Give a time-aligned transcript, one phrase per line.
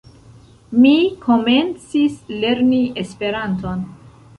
[0.85, 0.93] Mi
[1.27, 3.91] komencis lerni Esperanton.